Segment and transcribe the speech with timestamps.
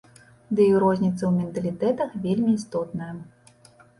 [0.59, 3.13] Ды і розніца ў менталітэтах вельмі істотная.